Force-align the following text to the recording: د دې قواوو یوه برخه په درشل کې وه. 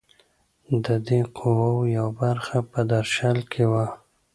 د 0.85 0.87
دې 1.07 1.21
قواوو 1.37 1.91
یوه 1.97 2.11
برخه 2.21 2.57
په 2.71 2.79
درشل 2.91 3.37
کې 3.51 3.63
وه. 3.71 3.85